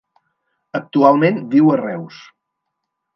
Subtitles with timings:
[0.79, 2.23] Actualment viu a Reus.